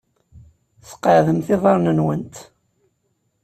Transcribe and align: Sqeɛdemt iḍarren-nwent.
Sqeɛdemt 0.89 1.47
iḍarren-nwent. 1.55 2.35